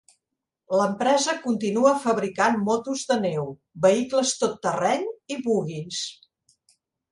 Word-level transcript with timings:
L'empresa 0.77 1.35
continua 1.43 1.91
fabricant 2.05 2.57
motos 2.71 3.05
de 3.11 3.19
neu, 3.27 3.53
vehicles 3.87 4.33
tot 4.43 4.59
terreny 4.67 5.07
i 5.37 5.41
buguis. 5.47 6.03